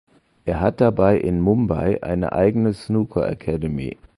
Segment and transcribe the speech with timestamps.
[0.45, 3.99] Er hat dabei in Mumbai eine eigene "Snooker Academy".